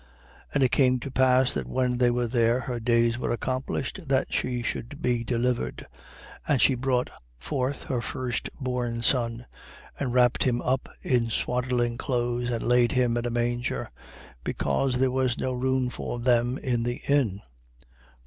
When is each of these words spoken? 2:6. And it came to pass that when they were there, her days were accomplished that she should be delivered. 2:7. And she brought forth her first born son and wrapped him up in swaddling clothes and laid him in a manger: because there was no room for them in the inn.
2:6. 0.47 0.47
And 0.55 0.63
it 0.63 0.69
came 0.71 0.99
to 0.99 1.11
pass 1.11 1.53
that 1.53 1.67
when 1.67 1.99
they 1.99 2.09
were 2.09 2.25
there, 2.25 2.61
her 2.61 2.79
days 2.79 3.19
were 3.19 3.31
accomplished 3.31 3.99
that 4.07 4.33
she 4.33 4.63
should 4.63 4.99
be 4.99 5.23
delivered. 5.23 5.85
2:7. 5.85 5.87
And 6.47 6.59
she 6.59 6.73
brought 6.73 7.11
forth 7.37 7.83
her 7.83 8.01
first 8.01 8.49
born 8.59 9.03
son 9.03 9.45
and 9.99 10.11
wrapped 10.11 10.41
him 10.43 10.59
up 10.63 10.89
in 11.03 11.29
swaddling 11.29 11.99
clothes 11.99 12.49
and 12.49 12.63
laid 12.65 12.93
him 12.93 13.15
in 13.15 13.27
a 13.27 13.29
manger: 13.29 13.91
because 14.43 14.97
there 14.97 15.11
was 15.11 15.37
no 15.37 15.53
room 15.53 15.91
for 15.91 16.17
them 16.19 16.57
in 16.57 16.81
the 16.81 16.99
inn. 17.07 17.41